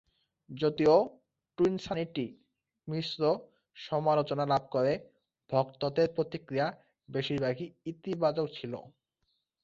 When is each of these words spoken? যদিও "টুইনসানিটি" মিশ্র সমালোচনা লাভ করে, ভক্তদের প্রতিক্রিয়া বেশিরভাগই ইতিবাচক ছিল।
যদিও 0.49 0.95
"টুইনসানিটি" 1.57 2.25
মিশ্র 2.87 3.21
সমালোচনা 3.77 4.45
লাভ 4.45 4.63
করে, 4.71 4.93
ভক্তদের 5.49 6.07
প্রতিক্রিয়া 6.15 6.67
বেশিরভাগই 7.09 7.67
ইতিবাচক 7.91 8.47
ছিল। 8.57 8.73